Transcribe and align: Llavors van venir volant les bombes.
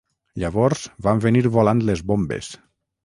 Llavors 0.43 0.81
van 1.07 1.21
venir 1.27 1.43
volant 1.59 1.85
les 1.91 2.03
bombes. 2.13 2.51